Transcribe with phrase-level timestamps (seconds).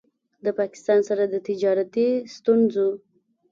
[0.43, 2.89] د پاکستان سره د تجارتي ستونځو